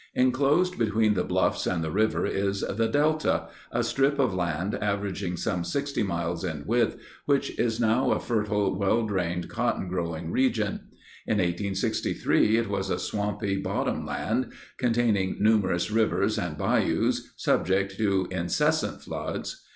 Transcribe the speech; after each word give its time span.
Enclosed 0.15 0.79
between 0.79 1.13
the 1.13 1.23
bluffs 1.23 1.67
and 1.67 1.83
the 1.83 1.91
river 1.91 2.25
is 2.25 2.61
the 2.61 2.87
"Delta"—a 2.87 3.83
strip 3.83 4.17
of 4.17 4.33
land 4.33 4.73
averaging 4.73 5.37
some 5.37 5.63
60 5.63 6.01
miles 6.01 6.43
in 6.43 6.63
width, 6.65 6.97
which 7.27 7.51
is 7.59 7.79
now 7.79 8.09
a 8.11 8.19
fertile, 8.19 8.75
well 8.79 9.05
drained, 9.05 9.47
cotton 9.47 9.87
growing 9.87 10.31
region. 10.31 10.87
In 11.27 11.37
1863, 11.37 12.57
it 12.57 12.67
was 12.67 12.89
a 12.89 12.97
swampy 12.97 13.57
bottom 13.57 14.03
land 14.03 14.51
containing 14.79 15.37
numerous 15.39 15.91
rivers 15.91 16.39
and 16.39 16.57
bayous, 16.57 17.31
subject 17.37 17.91
to 17.97 18.27
incessant 18.31 19.03
floods. 19.03 19.63